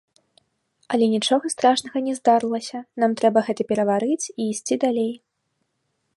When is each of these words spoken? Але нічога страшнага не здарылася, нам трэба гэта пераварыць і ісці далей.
Але 0.95 1.05
нічога 1.15 1.45
страшнага 1.55 1.97
не 2.07 2.13
здарылася, 2.21 2.79
нам 3.05 3.11
трэба 3.21 3.39
гэта 3.51 3.61
пераварыць 3.75 4.21
і 4.21 4.41
ісці 4.51 4.75
далей. 4.87 5.13